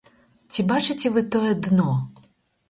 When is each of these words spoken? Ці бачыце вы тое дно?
Ці 0.53 0.63
бачыце 0.71 1.11
вы 1.19 1.23
тое 1.37 1.53
дно? 1.69 1.87